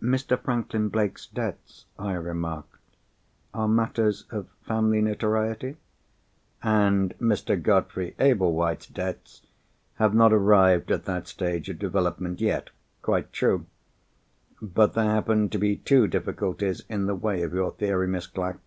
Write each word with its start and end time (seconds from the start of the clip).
"Mr. 0.00 0.38
Franklin 0.40 0.88
Blake's 0.88 1.26
debts," 1.26 1.84
I 1.98 2.12
remarked, 2.12 2.76
"are 3.52 3.66
matters 3.66 4.24
of 4.30 4.46
family 4.62 5.00
notoriety." 5.00 5.78
"And 6.62 7.18
Mr. 7.18 7.60
Godfrey 7.60 8.14
Ablewhite's 8.20 8.86
debts 8.86 9.42
have 9.94 10.14
not 10.14 10.32
arrived 10.32 10.92
at 10.92 11.06
that 11.06 11.26
stage 11.26 11.68
of 11.70 11.80
development 11.80 12.40
yet. 12.40 12.70
Quite 13.02 13.32
true. 13.32 13.66
But 14.62 14.92
there 14.94 15.06
happen 15.10 15.48
to 15.48 15.58
be 15.58 15.74
two 15.78 16.06
difficulties 16.06 16.84
in 16.88 17.06
the 17.06 17.16
way 17.16 17.42
of 17.42 17.52
your 17.52 17.72
theory, 17.72 18.06
Miss 18.06 18.28
Clack. 18.28 18.58